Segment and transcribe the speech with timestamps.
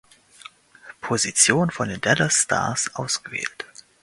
[1.01, 3.65] Position von den Dallas Stars ausgewählt.